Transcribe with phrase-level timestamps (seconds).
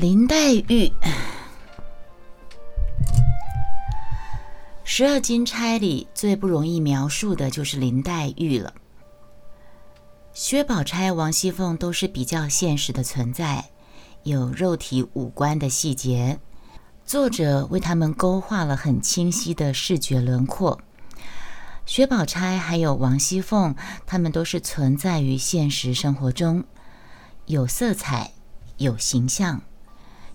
[0.00, 0.86] 林黛玉，
[4.82, 8.72] 《十二金钗》里最不容易描述的就是林黛玉了。
[10.32, 13.66] 薛宝钗、王熙凤都是比较现实的存在，
[14.22, 16.40] 有肉体五官的细节，
[17.04, 20.80] 作者为他们勾画了很清晰的视觉轮廓。
[21.84, 23.76] 薛宝钗还有王熙凤，
[24.06, 26.64] 他们都是存在于现实生活中，
[27.44, 28.32] 有色彩，
[28.78, 29.60] 有形象。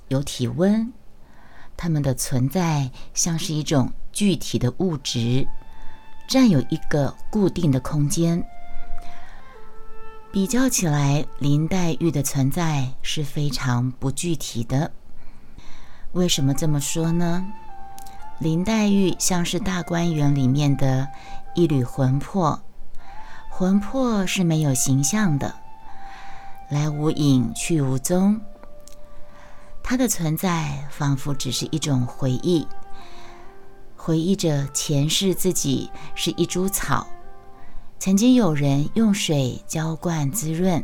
[0.07, 0.91] 有体温，
[1.75, 5.47] 它们的存在像是一种具体的物质，
[6.27, 8.45] 占有一个固定的空间。
[10.31, 14.91] 比较起来，林黛玉的存在是非常不具体的。
[16.11, 17.45] 为什么这么说呢？
[18.39, 21.07] 林黛玉像是大观园里面的
[21.53, 22.61] 一缕魂魄，
[23.49, 25.55] 魂魄是没有形象的，
[26.69, 28.41] 来无影去无踪。
[29.87, 32.67] 它的存在仿佛只是一种回忆，
[33.95, 37.05] 回忆着前世自己是一株草，
[37.99, 40.83] 曾经有人用水浇灌滋润，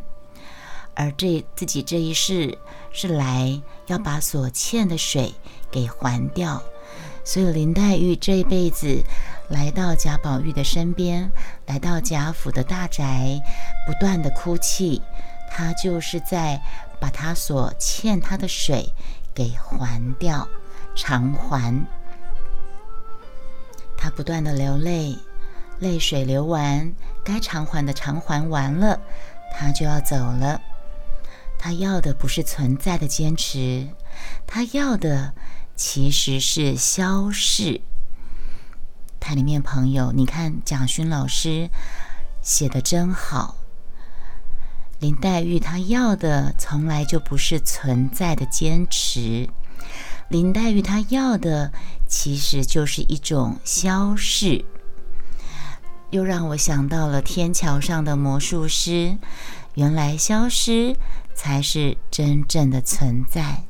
[0.96, 2.56] 而这自己这一世
[2.92, 5.34] 是来要把所欠的水
[5.72, 6.62] 给还掉，
[7.24, 9.04] 所以林黛玉这一辈子
[9.50, 11.28] 来到贾宝玉的身边，
[11.66, 13.42] 来到贾府的大宅，
[13.88, 15.02] 不断的哭泣，
[15.50, 16.62] 她就是在。
[17.02, 18.94] 把他所欠他的水
[19.34, 20.48] 给还掉，
[20.96, 21.86] 偿还。
[23.98, 25.18] 他不断的流泪，
[25.80, 26.94] 泪水流完，
[27.26, 29.02] 该偿还的偿还完了，
[29.52, 30.62] 他就要走了。
[31.58, 33.90] 他要的不是存在的坚持，
[34.46, 35.34] 他要的
[35.76, 37.82] 其实是消逝。
[39.20, 41.70] 台里面朋友，你看蒋勋老师
[42.42, 43.56] 写的真好。
[45.02, 49.50] 林黛玉她要的从来就不是存在的坚持，
[50.30, 51.74] 林黛玉她要的
[52.08, 54.64] 其实就是一种消逝，
[56.12, 59.18] 又让我想到了天桥上的魔术师，
[59.74, 60.96] 原来消失
[61.34, 63.64] 才是真正的存在，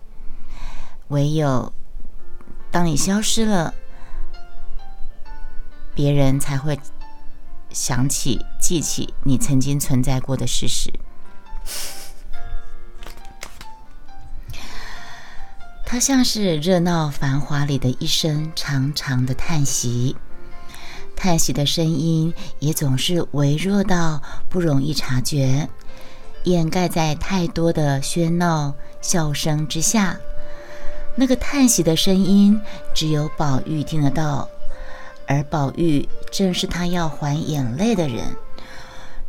[1.08, 1.72] 唯有
[2.70, 3.74] 当你消失了，
[5.96, 6.78] 别人才会
[7.70, 10.92] 想起、记起你曾经存在过的事实。
[15.86, 20.16] 它像是热闹繁华里的一声长长的叹息，
[21.18, 25.68] 叹息的声音也总是微弱到不容易察觉，
[26.46, 30.18] 掩盖在太多的喧闹笑声之下。
[31.18, 32.58] 那个叹息的声音，
[32.94, 34.48] 只有宝玉听得到，
[35.28, 38.34] 而宝玉正是他要还眼泪的人。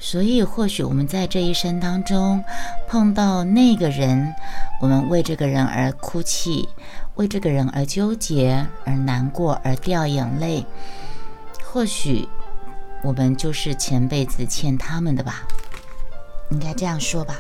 [0.05, 2.43] 所以，或许我们在这一生当中
[2.89, 4.35] 碰到那个人，
[4.81, 6.69] 我们为这个人而哭泣，
[7.15, 10.67] 为这个人而纠结，而难过，而掉眼泪。
[11.63, 12.29] 或许
[13.05, 15.45] 我们就是前辈子欠他们的吧，
[16.51, 17.37] 应该这样说吧。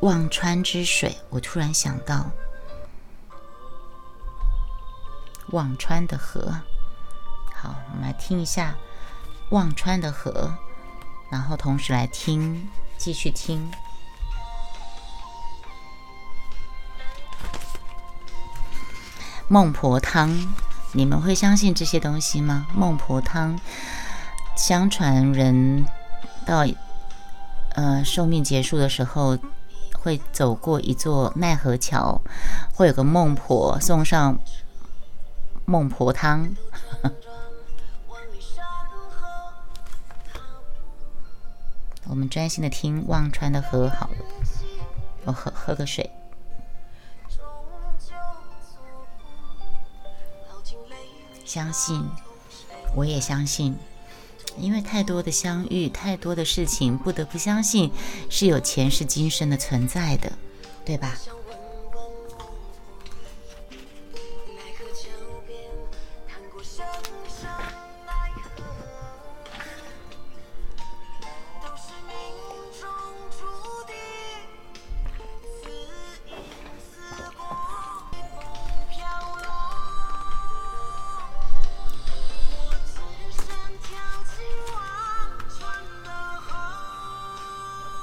[0.00, 2.26] 忘川之水，我突然想到。
[5.50, 6.60] 忘川的河，
[7.54, 8.74] 好，我们来听一下
[9.50, 10.52] 忘川的河，
[11.30, 13.70] 然后同时来听，继续听
[19.48, 20.54] 孟婆汤。
[20.92, 22.66] 你们会相信这些东西吗？
[22.74, 23.58] 孟婆汤，
[24.56, 25.86] 相传人
[26.44, 26.66] 到
[27.74, 29.38] 呃寿命结束的时候，
[29.98, 32.20] 会走过一座奈何桥，
[32.74, 34.38] 会有个孟婆送上。
[35.70, 36.48] 孟婆汤，
[42.06, 44.16] 我们专心的听忘川的河好了，
[45.26, 46.10] 我喝喝个水。
[51.44, 52.02] 相信，
[52.96, 53.76] 我也相信，
[54.56, 57.92] 因为太多的相遇，太多的事情，不得不相信
[58.30, 60.32] 是有前世今生的存在的，
[60.86, 61.14] 对吧？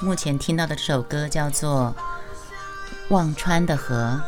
[0.05, 1.95] 目前听到的这首歌叫做
[3.09, 4.21] 《忘川的河》。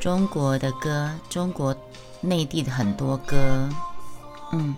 [0.00, 1.74] 中国的歌，中国
[2.20, 3.68] 内地的很多歌，
[4.52, 4.76] 嗯，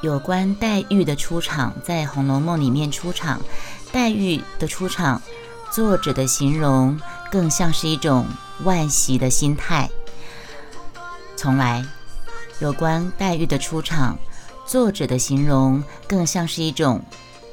[0.00, 3.40] 有关黛玉的出场，在《红楼梦》里面出场，
[3.90, 5.20] 黛玉的出场，
[5.72, 7.00] 作者的形容
[7.32, 8.28] 更像是一种
[8.62, 9.90] 惋惜的心态。
[11.38, 11.84] 从来，
[12.58, 14.18] 有关黛玉的出场，
[14.66, 17.00] 作者的形容更像是一种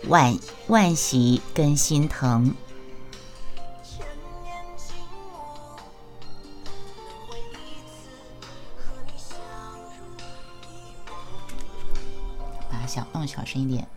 [0.10, 2.56] 惋惋惜跟心疼。
[12.72, 13.88] 把小弄小声一点，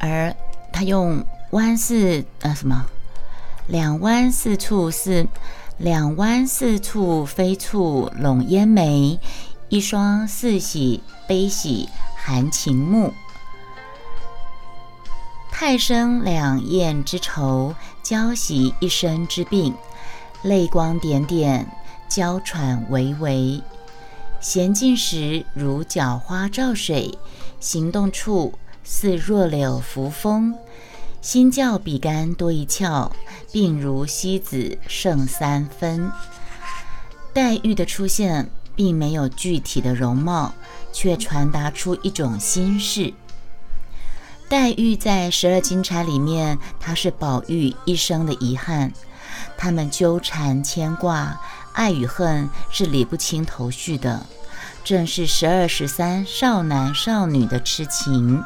[0.00, 0.34] 而
[0.72, 2.84] 他用弯四呃什么？
[3.68, 5.26] 两弯四处是
[5.78, 9.18] 两弯四处飞处笼烟眉，
[9.68, 13.12] 一双似喜悲喜含情目，
[15.50, 17.74] 太生两燕之愁，
[18.04, 19.74] 娇喜一生之病，
[20.42, 21.68] 泪光点点，
[22.08, 23.60] 娇喘微微。
[24.40, 27.18] 闲静时如角花照水，
[27.58, 28.52] 行动处
[28.84, 30.54] 似弱柳扶风。
[31.24, 33.10] 心较比干多一窍，
[33.50, 36.12] 病如西子胜三分。
[37.32, 40.52] 黛玉的出现并没有具体的容貌，
[40.92, 43.14] 却传达出一种心事。
[44.50, 48.92] 黛玉在十二金钗里面，她是宝玉一生的遗憾，
[49.56, 51.40] 他们纠缠牵挂。
[51.72, 54.26] 爱与恨是理不清头绪的，
[54.84, 58.44] 正是十二十三少男少女的痴情。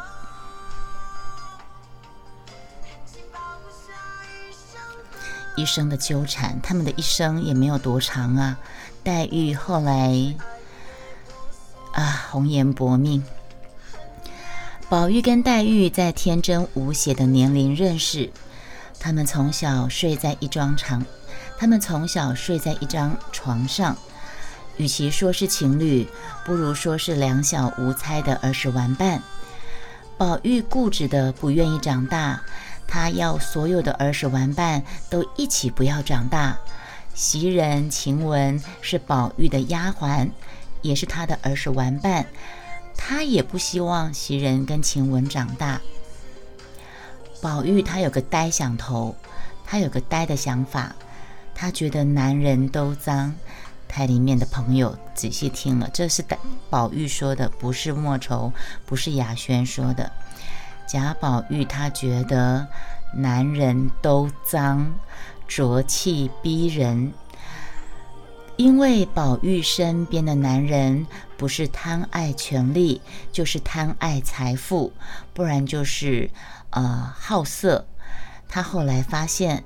[5.59, 8.57] 一生的纠缠，他们的一生也没有多长啊。
[9.03, 10.37] 黛玉后来
[11.93, 13.25] 啊，红颜薄命。
[14.89, 18.31] 宝玉跟黛玉在天真无邪的年龄认识，
[19.01, 21.05] 他们从小睡在一张床。
[21.59, 23.97] 他们从小睡在一张床上，
[24.77, 26.07] 与其说是情侣，
[26.45, 29.21] 不如说是两小无猜的儿时玩伴。
[30.17, 32.43] 宝玉固执的不愿意长大，
[32.89, 36.59] 他要所有的儿时玩伴都一起不要长大。
[37.15, 40.31] 袭人、晴雯是宝玉的丫鬟，
[40.83, 42.27] 也是他的儿时玩伴，
[42.97, 45.81] 他也不希望袭人跟晴雯长大。
[47.43, 49.15] 宝玉他有个呆想头，
[49.65, 50.97] 他有个呆的想法。
[51.55, 53.35] 他觉得男人都脏，
[53.89, 56.25] 台里面的朋友仔细听了，这是
[56.71, 58.53] 宝玉说的，不是莫愁，
[58.87, 60.13] 不是雅轩说的。
[60.89, 62.67] 贾宝玉他觉得
[63.15, 64.95] 男人都脏，
[65.47, 67.13] 浊气逼人。
[68.57, 71.07] 因为宝玉身边的男人
[71.37, 73.01] 不是贪爱权力，
[73.31, 74.93] 就是贪爱财富，
[75.33, 76.31] 不然就是
[76.71, 77.87] 呃好色。
[78.49, 79.63] 他后来发现。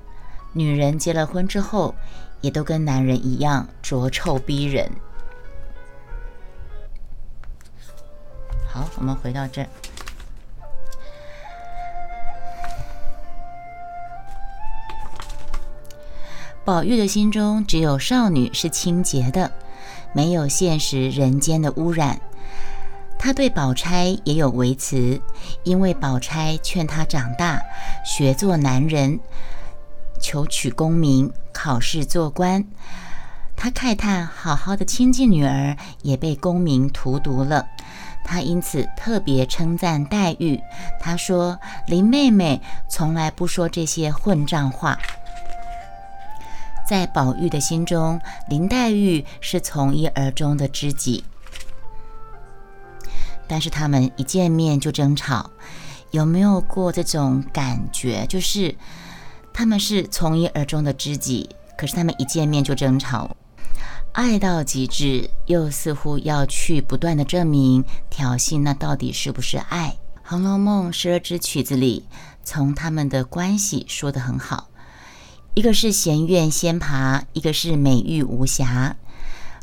[0.55, 1.95] 女人结了婚之后，
[2.39, 4.87] 也都跟男人一样浊臭逼人。
[8.69, 9.65] 好，我们回到这。
[16.65, 19.51] 宝玉的心中只有少女是清洁的，
[20.13, 22.21] 没有现实人间的污染。
[23.19, 25.21] 他对宝钗也有维持，
[25.63, 27.61] 因为宝钗劝他长大，
[28.05, 29.19] 学做男人。
[30.21, 32.63] 求取功名，考试做官。
[33.57, 37.67] 他慨叹：好好的亲近女儿，也被功名荼毒了。
[38.23, 40.61] 他因此特别称赞黛玉。
[41.01, 44.97] 他说：“林妹妹从来不说这些混账话。”
[46.87, 51.23] 在宝玉的心中，林黛玉是从一而终的知己。
[53.47, 55.49] 但是他们一见面就争吵，
[56.11, 58.25] 有没有过这种感觉？
[58.27, 58.75] 就是。
[59.55, 61.47] 他们是从一而终的知己，
[61.77, 63.37] 可是他们一见面就争吵，
[64.13, 69.89] 爱到极致，又似乎要去不断的证明挑衅，那到底是不是爱？
[70.27, 72.07] 《红楼梦》十二支曲子里，
[72.43, 74.69] 从他们的关系说得很好，
[75.55, 78.95] 一个是闲院仙爬，一个是美玉无瑕。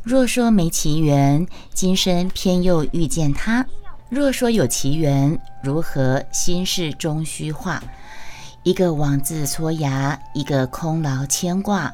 [0.05, 3.65] 若说没奇缘，今生偏又遇见他；
[4.09, 7.83] 若说有奇缘，如何心事终虚化？
[8.63, 11.93] 一个枉自搓牙，一个空劳牵挂，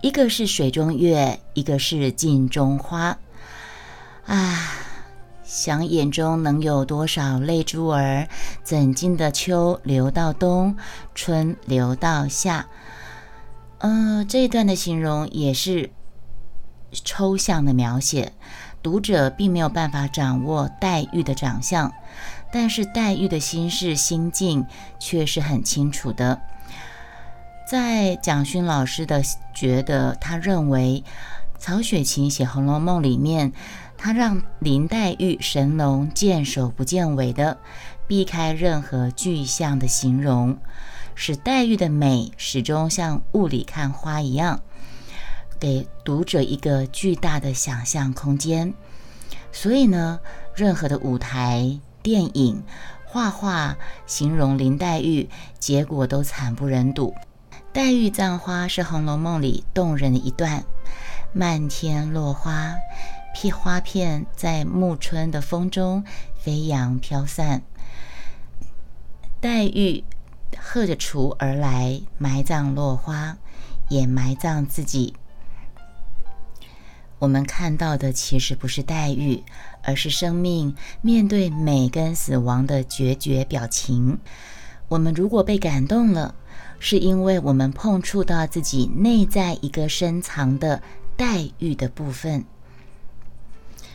[0.00, 3.18] 一个是水中月，一个是镜中花。
[4.24, 4.72] 啊，
[5.44, 8.26] 想眼中能有多少泪珠儿？
[8.64, 10.74] 怎经得秋流到冬，
[11.14, 12.66] 春流到夏？
[13.78, 15.90] 嗯，这一段的形容也是
[16.92, 18.32] 抽象的描写，
[18.82, 21.92] 读者并没有办法掌握黛玉的长相。
[22.52, 24.64] 但是黛玉的心事心境
[24.98, 26.40] 却是很清楚的。
[27.68, 29.20] 在蒋勋老师的
[29.52, 31.04] 觉得，他认为
[31.58, 33.52] 曹雪芹写《红楼梦》里面，
[33.98, 37.58] 他让林黛玉神龙见首不见尾的，
[38.06, 40.56] 避开任何具象的形容，
[41.16, 44.60] 使黛玉的美始终像雾里看花一样。
[45.58, 48.74] 给读者一个巨大的想象空间，
[49.50, 50.20] 所以呢，
[50.54, 52.62] 任何的舞台、电影、
[53.06, 57.14] 画画形容林黛玉，结果都惨不忍睹。
[57.72, 60.64] 黛玉葬花是《红楼梦》里动人的一段，
[61.32, 62.74] 漫天落花，
[63.34, 66.04] 片花片在暮春的风中
[66.38, 67.62] 飞扬飘散。
[69.40, 70.04] 黛玉
[70.68, 73.38] 喝着雏而来，埋葬落花，
[73.88, 75.14] 也埋葬自己。
[77.20, 79.44] 我们看到的其实不是黛玉，
[79.84, 84.18] 而是生命面对美跟死亡的决绝表情。
[84.88, 86.34] 我们如果被感动了，
[86.80, 90.82] 是因为我们碰触到自己内在一个深藏的
[91.16, 92.44] 黛玉的部分。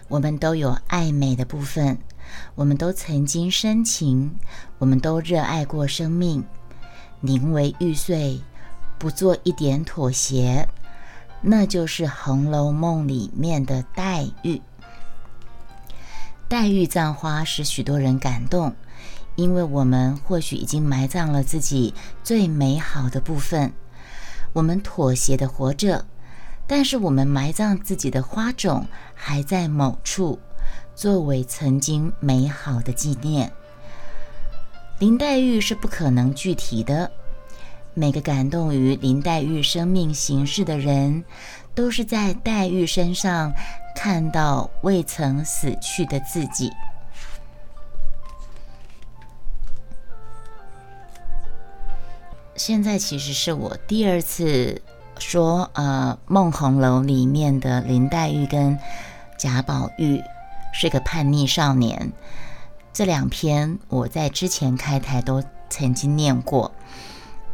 [0.07, 1.97] 我们都有爱美的部分，
[2.55, 4.37] 我们都曾经深情，
[4.79, 6.45] 我们都热爱过生命。
[7.21, 8.41] 宁为玉碎，
[8.99, 10.67] 不做一点妥协。
[11.41, 14.61] 那就是《红楼梦》里面的黛玉。
[16.47, 18.75] 黛玉葬花使许多人感动，
[19.35, 23.71] 因为我们或许已经埋葬了自己最美好的部分，
[24.53, 26.05] 我们妥协的活着，
[26.67, 28.85] 但是我们埋葬自己的花种
[29.15, 30.37] 还在某处，
[30.93, 33.51] 作为曾经美好的纪念。
[35.01, 37.09] 林黛玉是不可能具体的。
[37.95, 41.23] 每个感动于林黛玉生命形式的人，
[41.73, 43.51] 都是在黛玉身上
[43.95, 46.71] 看到未曾死去的自己。
[52.55, 54.83] 现在其实是我第二次
[55.17, 58.77] 说，呃，《梦红楼》里面的林黛玉跟
[59.35, 60.21] 贾宝玉
[60.71, 62.11] 是个叛逆少年。
[62.93, 66.73] 这两篇我在之前开台都曾经念过。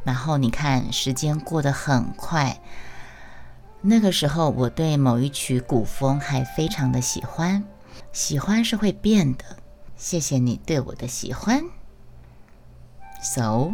[0.03, 2.59] 然后你看，时间过得很快。
[3.81, 7.63] 那个时候，我对某一曲古风还非常的喜欢。
[8.13, 9.43] 喜欢是会变的。
[9.95, 11.61] 谢谢你对我的喜欢。
[13.21, 13.71] So，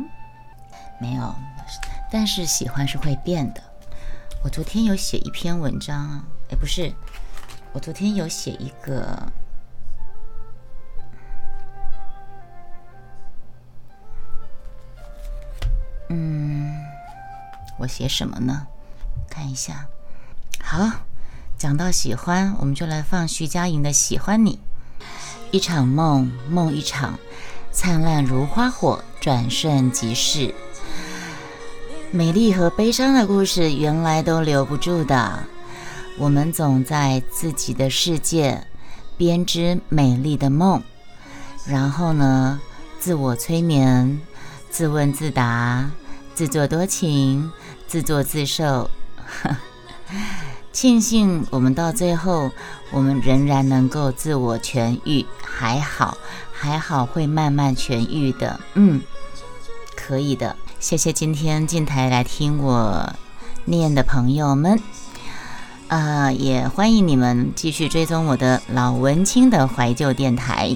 [1.00, 1.36] 没有，
[2.12, 3.62] 但是喜欢是会变的。
[4.44, 6.92] 我昨天有写一篇文章，哎，不是，
[7.74, 9.32] 我昨天有写一个。
[16.10, 16.74] 嗯，
[17.78, 18.68] 我写什么呢？
[19.30, 19.88] 看一下。
[20.62, 20.90] 好，
[21.58, 24.60] 讲到喜欢，我们就来放徐佳莹的《喜欢你》。
[25.52, 27.20] 一场梦，梦一场，
[27.72, 30.54] 灿烂如花火，转瞬即逝。
[32.12, 35.44] 美丽和悲伤的故事，原来都留不住的。
[36.20, 38.68] 我们总在自己的世界
[39.18, 40.84] 编织美丽的梦，
[41.66, 42.62] 然后呢，
[43.00, 44.22] 自我催眠。
[44.74, 45.92] 自问自答，
[46.34, 47.52] 自作多情，
[47.86, 48.90] 自作自受。
[50.74, 52.50] 庆幸我们到最后，
[52.90, 56.18] 我们仍然能够自我痊愈，还好，
[56.52, 58.60] 还好会慢慢痊愈的。
[58.74, 59.00] 嗯，
[59.96, 60.56] 可以的。
[60.80, 63.14] 谢谢今天进台来听我
[63.66, 64.80] 念的朋友们，
[65.88, 70.76] 啊，也欢迎你们继续追踪我的老文青的怀旧电台。